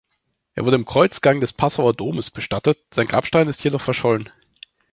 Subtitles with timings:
[0.55, 4.31] Er wurde im Kreuzgang des Passauer Domes bestattet, sein Grabstein ist jedoch verschollen.